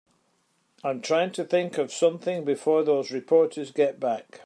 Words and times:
I'm 0.83 0.99
trying 1.01 1.31
to 1.33 1.43
think 1.43 1.77
of 1.77 1.93
something 1.93 2.43
before 2.43 2.83
those 2.83 3.11
reporters 3.11 3.69
get 3.69 3.99
back. 3.99 4.39